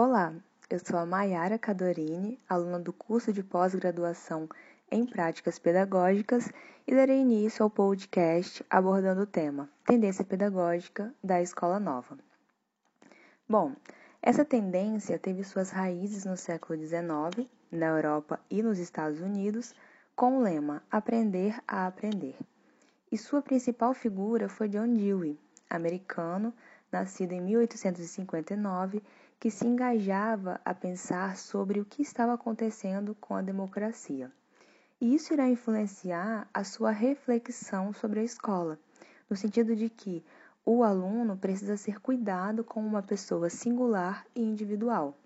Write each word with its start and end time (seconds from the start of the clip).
Olá, 0.00 0.32
eu 0.70 0.78
sou 0.78 0.96
a 0.96 1.04
Maiara 1.04 1.58
Cadorini, 1.58 2.38
aluna 2.48 2.78
do 2.78 2.92
curso 2.92 3.32
de 3.32 3.42
pós-graduação 3.42 4.48
em 4.88 5.04
Práticas 5.04 5.58
Pedagógicas 5.58 6.48
e 6.86 6.94
darei 6.94 7.18
início 7.18 7.64
ao 7.64 7.68
podcast 7.68 8.64
abordando 8.70 9.22
o 9.22 9.26
tema 9.26 9.68
Tendência 9.84 10.24
Pedagógica 10.24 11.12
da 11.20 11.42
Escola 11.42 11.80
Nova. 11.80 12.16
Bom, 13.48 13.74
essa 14.22 14.44
tendência 14.44 15.18
teve 15.18 15.42
suas 15.42 15.70
raízes 15.70 16.24
no 16.24 16.36
século 16.36 16.78
XIX, 16.78 17.50
na 17.72 17.86
Europa 17.86 18.38
e 18.48 18.62
nos 18.62 18.78
Estados 18.78 19.20
Unidos, 19.20 19.74
com 20.14 20.38
o 20.38 20.42
lema 20.42 20.80
Aprender 20.92 21.60
a 21.66 21.88
Aprender. 21.88 22.36
E 23.10 23.18
sua 23.18 23.42
principal 23.42 23.92
figura 23.94 24.48
foi 24.48 24.68
John 24.68 24.94
Dewey, 24.94 25.36
americano, 25.68 26.54
nascido 26.92 27.32
em 27.32 27.40
1859 27.40 29.02
que 29.38 29.50
se 29.50 29.66
engajava 29.66 30.60
a 30.64 30.74
pensar 30.74 31.36
sobre 31.36 31.80
o 31.80 31.84
que 31.84 32.02
estava 32.02 32.34
acontecendo 32.34 33.14
com 33.20 33.36
a 33.36 33.42
democracia. 33.42 34.32
E 35.00 35.14
isso 35.14 35.32
irá 35.32 35.48
influenciar 35.48 36.48
a 36.52 36.64
sua 36.64 36.90
reflexão 36.90 37.92
sobre 37.92 38.20
a 38.20 38.24
escola, 38.24 38.78
no 39.30 39.36
sentido 39.36 39.76
de 39.76 39.88
que 39.88 40.24
o 40.66 40.82
aluno 40.82 41.36
precisa 41.36 41.76
ser 41.76 42.00
cuidado 42.00 42.64
como 42.64 42.86
uma 42.86 43.02
pessoa 43.02 43.48
singular 43.48 44.26
e 44.34 44.42
individual, 44.42 45.16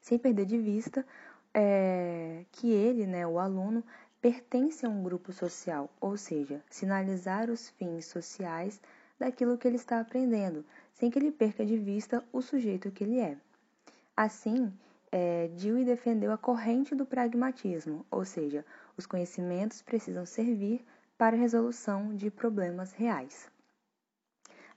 sem 0.00 0.18
perder 0.18 0.46
de 0.46 0.58
vista 0.58 1.06
é, 1.54 2.44
que 2.50 2.70
ele, 2.70 3.06
né, 3.06 3.26
o 3.26 3.38
aluno, 3.38 3.84
pertence 4.20 4.84
a 4.84 4.88
um 4.88 5.02
grupo 5.02 5.32
social, 5.32 5.88
ou 6.00 6.16
seja, 6.16 6.60
sinalizar 6.68 7.50
os 7.50 7.68
fins 7.70 8.06
sociais 8.06 8.80
daquilo 9.18 9.56
que 9.56 9.66
ele 9.66 9.76
está 9.76 10.00
aprendendo, 10.00 10.64
sem 10.92 11.10
que 11.10 11.18
ele 11.18 11.32
perca 11.32 11.64
de 11.64 11.76
vista 11.76 12.24
o 12.32 12.40
sujeito 12.40 12.90
que 12.90 13.04
ele 13.04 13.18
é. 13.18 13.36
Assim, 14.16 14.72
é, 15.10 15.48
Dewey 15.48 15.84
defendeu 15.84 16.32
a 16.32 16.38
corrente 16.38 16.94
do 16.94 17.04
pragmatismo, 17.04 18.06
ou 18.10 18.24
seja, 18.24 18.64
os 18.96 19.06
conhecimentos 19.06 19.82
precisam 19.82 20.24
servir 20.24 20.84
para 21.18 21.36
a 21.36 21.38
resolução 21.38 22.14
de 22.14 22.30
problemas 22.30 22.92
reais. 22.92 23.50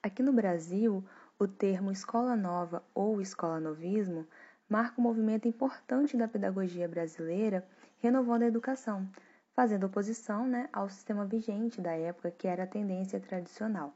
Aqui 0.03 0.21
no 0.21 0.33
Brasil, 0.33 1.03
o 1.39 1.47
termo 1.47 1.91
escola 1.91 2.35
nova 2.35 2.83
ou 2.93 3.19
escola 3.21 3.59
novismo 3.59 4.27
marca 4.69 4.99
um 4.99 5.03
movimento 5.03 5.47
importante 5.47 6.15
da 6.15 6.27
pedagogia 6.27 6.87
brasileira 6.87 7.67
renovando 7.99 8.43
a 8.43 8.47
educação, 8.47 9.09
fazendo 9.53 9.85
oposição 9.85 10.45
né, 10.45 10.69
ao 10.71 10.89
sistema 10.89 11.25
vigente 11.25 11.81
da 11.81 11.91
época 11.93 12.31
que 12.31 12.47
era 12.47 12.63
a 12.63 12.67
tendência 12.67 13.19
tradicional. 13.19 13.93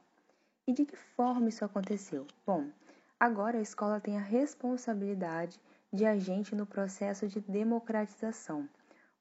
E 0.69 0.71
de 0.71 0.85
que 0.85 0.95
forma 0.95 1.49
isso 1.49 1.65
aconteceu? 1.65 2.27
Bom, 2.45 2.69
agora 3.19 3.57
a 3.57 3.61
escola 3.61 3.99
tem 3.99 4.19
a 4.19 4.21
responsabilidade 4.21 5.59
de 5.91 6.05
agente 6.05 6.55
no 6.55 6.63
processo 6.63 7.27
de 7.27 7.41
democratização, 7.41 8.69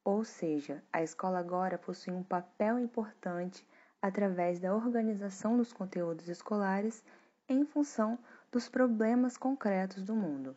ou 0.04 0.24
seja, 0.24 0.82
a 0.92 1.02
escola 1.02 1.38
agora 1.38 1.78
possui 1.78 2.12
um 2.12 2.22
papel 2.22 2.78
importante 2.78 3.66
através 4.02 4.60
da 4.60 4.76
organização 4.76 5.56
dos 5.56 5.72
conteúdos 5.72 6.28
escolares 6.28 7.02
em 7.48 7.64
função 7.64 8.18
dos 8.52 8.68
problemas 8.68 9.38
concretos 9.38 10.02
do 10.02 10.14
mundo. 10.14 10.54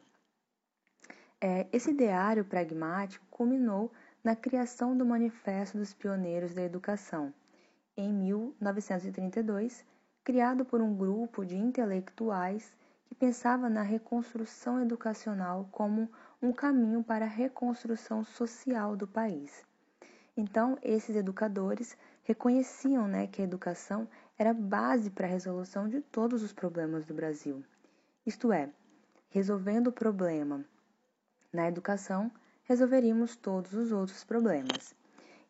É, 1.40 1.68
esse 1.72 1.92
ideário 1.92 2.44
pragmático 2.44 3.26
culminou 3.32 3.90
na 4.22 4.36
criação 4.36 4.98
do 4.98 5.06
Manifesto 5.06 5.78
dos 5.78 5.94
Pioneiros 5.94 6.54
da 6.54 6.62
Educação, 6.62 7.34
em 7.96 8.12
1932, 8.12 9.90
criado 10.24 10.64
por 10.64 10.82
um 10.82 10.96
grupo 10.96 11.46
de 11.46 11.56
intelectuais 11.56 12.76
que 13.06 13.16
pensava 13.16 13.70
na 13.70 13.82
reconstrução 13.82 14.82
educacional 14.82 15.68
como 15.72 16.10
um 16.42 16.52
caminho 16.52 17.04
para 17.04 17.26
a 17.26 17.30
reconstrução 17.30 18.24
social 18.24 18.96
do 18.96 19.08
país. 19.08 19.66
Então, 20.36 20.78
esses 20.82 21.16
educadores 21.16 21.98
reconheciam 22.24 23.08
né, 23.08 23.28
que 23.28 23.42
a 23.42 23.46
educação 23.46 24.08
era 24.38 24.54
base 24.54 25.10
para 25.10 25.28
a 25.28 25.30
resolução 25.30 25.88
de 25.88 26.02
todos 26.02 26.42
os 26.42 26.54
problemas 26.54 27.06
do 27.06 27.14
Brasil. 27.14 27.64
Isto 28.26 28.52
é, 28.52 28.70
resolvendo 29.30 29.88
o 29.88 29.92
problema 29.92 30.64
na 31.52 31.68
educação, 31.68 32.32
resolveríamos 32.64 33.36
todos 33.36 33.74
os 33.74 33.92
outros 33.92 34.24
problemas. 34.24 34.96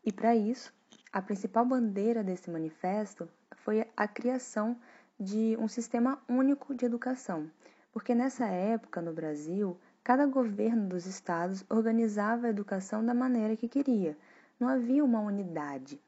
E 0.04 0.12
para 0.12 0.36
isso, 0.36 0.74
a 1.14 1.22
principal 1.22 1.66
bandeira 1.66 2.24
desse 2.24 2.50
manifesto 2.50 3.28
foi 3.58 3.86
a 3.98 4.08
criação 4.08 4.78
de 5.20 5.58
um 5.60 5.68
sistema 5.68 6.22
único 6.28 6.74
de 6.74 6.86
educação, 6.86 7.52
porque 7.92 8.16
nessa 8.16 8.46
época 8.46 9.02
no 9.02 9.12
Brasil, 9.12 9.78
cada 10.04 10.26
governo 10.26 10.88
dos 10.88 11.06
estados 11.06 11.66
organizava 11.70 12.48
a 12.48 12.50
educação 12.50 13.06
da 13.06 13.14
maneira 13.14 13.58
que 13.58 13.68
queria, 13.68 14.18
não 14.58 14.70
havia 14.70 15.04
uma 15.04 15.20
unidade. 15.20 16.00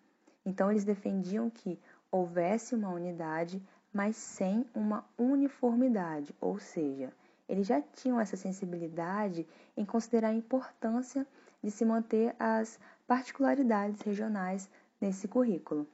Então 0.45 0.71
eles 0.71 0.85
defendiam 0.85 1.49
que 1.49 1.77
houvesse 2.09 2.73
uma 2.73 2.89
unidade, 2.89 3.61
mas 3.91 4.15
sem 4.15 4.65
uma 4.73 5.05
uniformidade, 5.17 6.33
ou 6.39 6.59
seja, 6.59 7.11
eles 7.47 7.67
já 7.67 7.81
tinham 7.81 8.21
essa 8.21 8.37
sensibilidade 8.37 9.45
em 9.75 9.83
considerar 9.83 10.29
a 10.29 10.33
importância 10.33 11.27
de 11.61 11.69
se 11.69 11.83
manter 11.83 12.33
as 12.39 12.79
particularidades 13.05 14.01
regionais 14.01 14.69
nesse 15.03 15.27
currículo. 15.27 15.85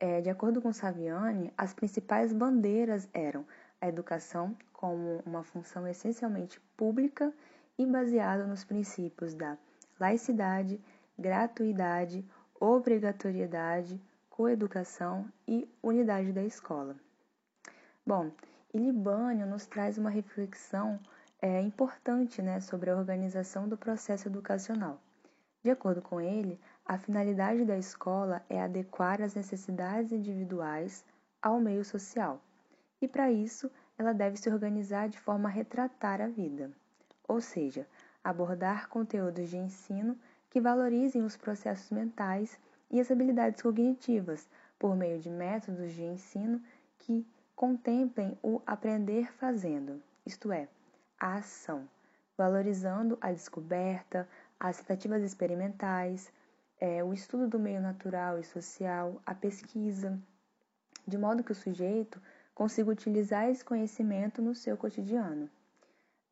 É, 0.00 0.20
de 0.20 0.28
acordo 0.28 0.60
com 0.60 0.72
Saviani, 0.72 1.52
as 1.56 1.72
principais 1.72 2.32
bandeiras 2.32 3.08
eram 3.14 3.46
a 3.80 3.86
educação 3.86 4.56
como 4.72 5.22
uma 5.24 5.44
função 5.44 5.86
essencialmente 5.86 6.60
pública 6.76 7.32
e 7.78 7.86
baseada 7.86 8.44
nos 8.44 8.64
princípios 8.64 9.34
da 9.34 9.56
laicidade, 10.00 10.80
gratuidade, 11.16 12.24
obrigatoriedade, 12.58 14.00
coeducação 14.28 15.24
e 15.46 15.68
unidade 15.80 16.32
da 16.32 16.42
escola. 16.42 16.96
Bom, 18.04 18.32
e 18.74 18.78
Libânio 18.78 19.46
nos 19.46 19.64
traz 19.64 19.96
uma 19.96 20.10
reflexão 20.10 20.98
é, 21.40 21.60
importante 21.60 22.42
né, 22.42 22.58
sobre 22.58 22.90
a 22.90 22.96
organização 22.96 23.68
do 23.68 23.76
processo 23.76 24.26
educacional. 24.26 25.00
De 25.62 25.70
acordo 25.70 26.02
com 26.02 26.20
ele, 26.20 26.60
a 26.88 26.96
finalidade 26.96 27.64
da 27.64 27.76
escola 27.76 28.44
é 28.48 28.62
adequar 28.62 29.20
as 29.20 29.34
necessidades 29.34 30.12
individuais 30.12 31.04
ao 31.42 31.60
meio 31.60 31.84
social, 31.84 32.40
e 33.02 33.08
para 33.08 33.30
isso 33.30 33.68
ela 33.98 34.14
deve 34.14 34.36
se 34.36 34.48
organizar 34.48 35.08
de 35.08 35.18
forma 35.18 35.48
a 35.48 35.52
retratar 35.52 36.20
a 36.20 36.28
vida, 36.28 36.70
ou 37.26 37.40
seja, 37.40 37.88
abordar 38.22 38.88
conteúdos 38.88 39.50
de 39.50 39.56
ensino 39.56 40.16
que 40.48 40.60
valorizem 40.60 41.22
os 41.22 41.36
processos 41.36 41.90
mentais 41.90 42.56
e 42.88 43.00
as 43.00 43.10
habilidades 43.10 43.60
cognitivas 43.60 44.48
por 44.78 44.94
meio 44.94 45.18
de 45.18 45.28
métodos 45.28 45.92
de 45.92 46.04
ensino 46.04 46.62
que 46.98 47.26
contemplem 47.56 48.38
o 48.42 48.62
aprender 48.64 49.32
fazendo, 49.32 50.00
isto 50.24 50.52
é, 50.52 50.68
a 51.18 51.36
ação, 51.36 51.88
valorizando 52.36 53.18
a 53.20 53.32
descoberta, 53.32 54.28
as 54.60 54.78
tentativas 54.78 55.22
experimentais, 55.22 56.30
é, 56.80 57.02
o 57.02 57.12
estudo 57.12 57.48
do 57.48 57.58
meio 57.58 57.80
natural 57.80 58.38
e 58.38 58.44
social, 58.44 59.20
a 59.24 59.34
pesquisa, 59.34 60.18
de 61.06 61.16
modo 61.16 61.42
que 61.42 61.52
o 61.52 61.54
sujeito 61.54 62.20
consiga 62.54 62.90
utilizar 62.90 63.48
esse 63.48 63.64
conhecimento 63.64 64.40
no 64.42 64.54
seu 64.54 64.76
cotidiano. 64.76 65.48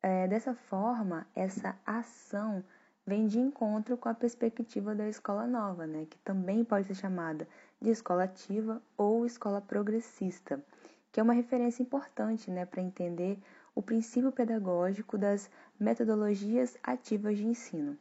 É, 0.01 0.27
dessa 0.27 0.53
forma, 0.53 1.25
essa 1.35 1.75
ação 1.85 2.63
vem 3.05 3.27
de 3.27 3.39
encontro 3.39 3.97
com 3.97 4.09
a 4.09 4.13
perspectiva 4.13 4.95
da 4.95 5.07
escola 5.07 5.45
nova, 5.45 5.85
né, 5.85 6.05
que 6.09 6.17
também 6.19 6.63
pode 6.63 6.87
ser 6.87 6.95
chamada 6.95 7.47
de 7.79 7.89
escola 7.91 8.23
ativa 8.23 8.81
ou 8.97 9.25
escola 9.25 9.61
progressista, 9.61 10.63
que 11.11 11.19
é 11.19 11.23
uma 11.23 11.33
referência 11.33 11.83
importante 11.83 12.49
né, 12.49 12.65
para 12.65 12.81
entender 12.81 13.39
o 13.75 13.81
princípio 13.81 14.31
pedagógico 14.31 15.17
das 15.17 15.49
metodologias 15.79 16.77
ativas 16.81 17.37
de 17.37 17.45
ensino, 17.45 17.97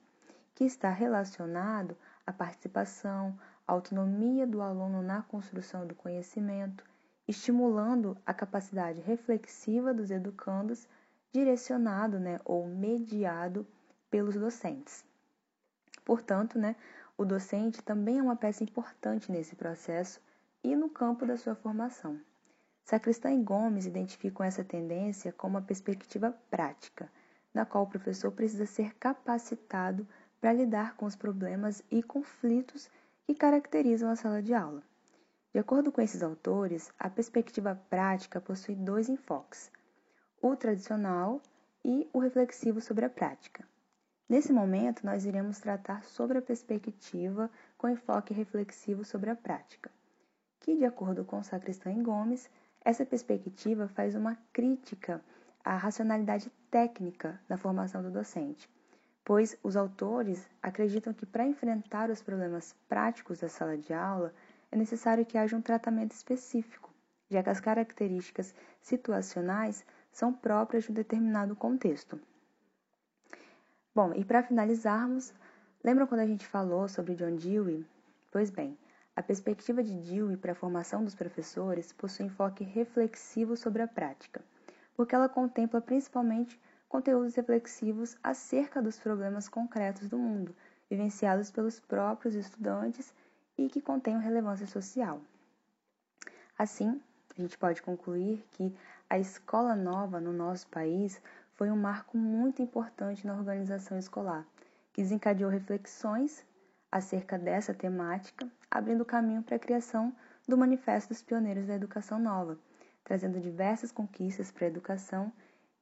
que 0.54 0.64
está 0.64 0.88
relacionado 0.90 1.96
à 2.26 2.32
participação, 2.32 3.38
à 3.66 3.72
autonomia 3.72 4.46
do 4.46 4.60
aluno 4.60 5.02
na 5.02 5.22
construção 5.22 5.86
do 5.86 5.94
conhecimento, 5.94 6.84
estimulando 7.26 8.16
a 8.24 8.34
capacidade 8.34 9.00
reflexiva 9.00 9.94
dos 9.94 10.10
educandos, 10.10 10.86
direcionado 11.32 12.18
né, 12.20 12.40
ou 12.44 12.66
mediado 12.66 13.66
pelos 14.10 14.36
docentes. 14.36 15.04
Portanto, 16.04 16.58
né, 16.58 16.76
o 17.16 17.24
docente 17.24 17.82
também 17.82 18.18
é 18.18 18.22
uma 18.22 18.36
peça 18.36 18.62
importante 18.62 19.32
nesse 19.32 19.56
processo 19.56 20.20
e 20.62 20.76
no 20.76 20.88
campo 20.88 21.24
da 21.26 21.36
sua 21.36 21.54
formação. 21.54 22.20
Sacristã 22.84 23.32
e 23.32 23.42
Gomes 23.42 23.86
identificam 23.86 24.44
essa 24.44 24.62
tendência 24.62 25.32
como 25.32 25.56
uma 25.56 25.62
perspectiva 25.62 26.36
prática, 26.50 27.10
na 27.52 27.64
qual 27.64 27.84
o 27.84 27.88
professor 27.88 28.30
precisa 28.32 28.66
ser 28.66 28.94
capacitado 28.96 30.06
para 30.44 30.52
lidar 30.52 30.94
com 30.96 31.06
os 31.06 31.16
problemas 31.16 31.82
e 31.90 32.02
conflitos 32.02 32.90
que 33.26 33.34
caracterizam 33.34 34.10
a 34.10 34.14
sala 34.14 34.42
de 34.42 34.52
aula. 34.52 34.82
De 35.50 35.58
acordo 35.58 35.90
com 35.90 36.02
esses 36.02 36.22
autores, 36.22 36.92
a 36.98 37.08
perspectiva 37.08 37.80
prática 37.88 38.42
possui 38.42 38.74
dois 38.74 39.08
enfoques: 39.08 39.72
o 40.42 40.54
tradicional 40.54 41.40
e 41.82 42.06
o 42.12 42.18
reflexivo 42.18 42.78
sobre 42.82 43.06
a 43.06 43.08
prática. 43.08 43.66
Nesse 44.28 44.52
momento, 44.52 45.06
nós 45.06 45.24
iremos 45.24 45.60
tratar 45.60 46.04
sobre 46.04 46.36
a 46.36 46.42
perspectiva 46.42 47.50
com 47.78 47.88
enfoque 47.88 48.34
reflexivo 48.34 49.02
sobre 49.02 49.30
a 49.30 49.34
prática, 49.34 49.90
que, 50.60 50.76
de 50.76 50.84
acordo 50.84 51.24
com 51.24 51.42
Sacristã 51.42 51.90
Gomes, 52.02 52.50
essa 52.84 53.06
perspectiva 53.06 53.88
faz 53.88 54.14
uma 54.14 54.36
crítica 54.52 55.24
à 55.64 55.74
racionalidade 55.74 56.52
técnica 56.70 57.40
da 57.48 57.56
formação 57.56 58.02
do 58.02 58.10
docente, 58.10 58.68
pois 59.24 59.56
os 59.62 59.76
autores 59.76 60.46
acreditam 60.62 61.14
que 61.14 61.24
para 61.24 61.46
enfrentar 61.46 62.10
os 62.10 62.22
problemas 62.22 62.76
práticos 62.88 63.40
da 63.40 63.48
sala 63.48 63.76
de 63.76 63.92
aula 63.94 64.34
é 64.70 64.76
necessário 64.76 65.24
que 65.24 65.38
haja 65.38 65.56
um 65.56 65.62
tratamento 65.62 66.12
específico, 66.12 66.92
já 67.30 67.42
que 67.42 67.48
as 67.48 67.60
características 67.60 68.54
situacionais 68.82 69.84
são 70.12 70.32
próprias 70.32 70.84
de 70.84 70.90
um 70.90 70.94
determinado 70.94 71.56
contexto. 71.56 72.20
Bom, 73.94 74.12
e 74.14 74.24
para 74.24 74.42
finalizarmos, 74.42 75.32
lembram 75.82 76.06
quando 76.06 76.20
a 76.20 76.26
gente 76.26 76.46
falou 76.46 76.88
sobre 76.88 77.14
John 77.14 77.36
Dewey? 77.36 77.86
Pois 78.30 78.50
bem, 78.50 78.76
a 79.16 79.22
perspectiva 79.22 79.82
de 79.82 79.94
Dewey 79.94 80.36
para 80.36 80.52
a 80.52 80.56
formação 80.56 81.04
dos 81.04 81.14
professores 81.14 81.92
possui 81.92 82.26
enfoque 82.26 82.64
reflexivo 82.64 83.56
sobre 83.56 83.80
a 83.80 83.86
prática, 83.88 84.42
porque 84.96 85.14
ela 85.14 85.28
contempla 85.28 85.80
principalmente 85.80 86.60
conteúdos 86.94 87.34
reflexivos 87.34 88.16
acerca 88.22 88.80
dos 88.80 89.00
problemas 89.00 89.48
concretos 89.48 90.08
do 90.08 90.16
mundo, 90.16 90.54
vivenciados 90.88 91.50
pelos 91.50 91.80
próprios 91.80 92.36
estudantes 92.36 93.12
e 93.58 93.68
que 93.68 93.80
contenham 93.80 94.20
relevância 94.20 94.64
social. 94.64 95.20
Assim, 96.56 97.02
a 97.36 97.40
gente 97.42 97.58
pode 97.58 97.82
concluir 97.82 98.46
que 98.52 98.72
a 99.10 99.18
escola 99.18 99.74
nova 99.74 100.20
no 100.20 100.32
nosso 100.32 100.68
país 100.68 101.20
foi 101.54 101.68
um 101.68 101.76
marco 101.76 102.16
muito 102.16 102.62
importante 102.62 103.26
na 103.26 103.34
organização 103.34 103.98
escolar, 103.98 104.46
que 104.92 105.02
desencadeou 105.02 105.50
reflexões 105.50 106.46
acerca 106.92 107.36
dessa 107.36 107.74
temática, 107.74 108.48
abrindo 108.70 109.04
caminho 109.04 109.42
para 109.42 109.56
a 109.56 109.58
criação 109.58 110.14
do 110.46 110.56
Manifesto 110.56 111.08
dos 111.08 111.22
Pioneiros 111.22 111.66
da 111.66 111.74
Educação 111.74 112.20
Nova, 112.20 112.56
trazendo 113.02 113.40
diversas 113.40 113.90
conquistas 113.90 114.52
para 114.52 114.66
a 114.66 114.68
educação 114.68 115.32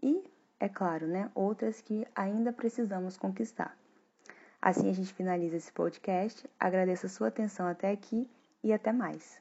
e, 0.02 0.24
é 0.62 0.68
claro, 0.68 1.08
né, 1.08 1.28
outras 1.34 1.80
que 1.80 2.06
ainda 2.14 2.52
precisamos 2.52 3.16
conquistar. 3.16 3.76
Assim 4.60 4.88
a 4.88 4.92
gente 4.92 5.12
finaliza 5.12 5.56
esse 5.56 5.72
podcast. 5.72 6.48
Agradeço 6.58 7.06
a 7.06 7.08
sua 7.08 7.28
atenção 7.28 7.66
até 7.66 7.90
aqui 7.90 8.30
e 8.62 8.72
até 8.72 8.92
mais. 8.92 9.40